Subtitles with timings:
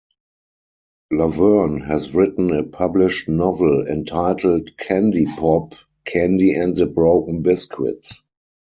[1.11, 8.23] Laverne has written a published novel entitled "Candypop: Candy and the Broken Biscuits".